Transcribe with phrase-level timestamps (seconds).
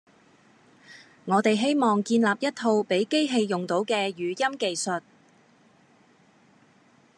[1.25, 4.99] 我哋希望建立一套畀機器用到嘅語音技術